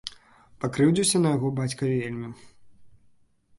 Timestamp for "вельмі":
1.93-2.33